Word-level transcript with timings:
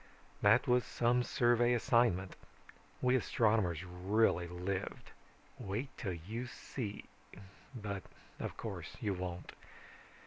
"That 0.41 0.67
was 0.67 0.83
some 0.83 1.21
survey 1.21 1.75
assignment. 1.75 2.35
We 3.03 3.15
astronomers 3.15 3.83
really 3.85 4.47
lived. 4.47 5.11
Wait 5.59 5.89
till 5.95 6.13
you 6.13 6.47
see 6.47 7.05
but 7.75 8.01
of 8.39 8.57
course 8.57 8.97
you 8.99 9.13
won't. 9.13 9.51